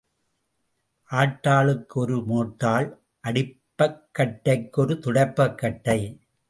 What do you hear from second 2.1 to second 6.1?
மோட்டாள் அடைப்பக் கட்டைக்கு ஒரு துடைப்பக் கட்டை.